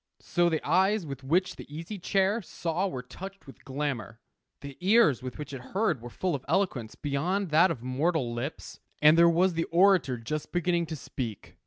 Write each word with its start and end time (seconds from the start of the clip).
So 0.19 0.49
the 0.49 0.67
eyes 0.67 1.05
with 1.05 1.23
which 1.23 1.57
the 1.57 1.71
Easy 1.71 1.99
Chair 1.99 2.41
saw 2.41 2.87
were 2.87 3.03
touched 3.03 3.45
with 3.45 3.63
glamour. 3.63 4.19
The 4.61 4.75
ears 4.79 5.21
with 5.21 5.37
which 5.37 5.53
it 5.53 5.61
heard 5.61 6.01
were 6.01 6.09
full 6.09 6.33
of 6.33 6.43
eloquence 6.47 6.95
beyond 6.95 7.51
that 7.51 7.69
of 7.69 7.83
mortal 7.83 8.33
lips. 8.33 8.79
And 8.99 9.15
there 9.15 9.29
was 9.29 9.53
the 9.53 9.65
orator 9.65 10.17
just 10.17 10.51
beginning 10.51 10.87
to 10.87 10.95
speak. 10.95 11.55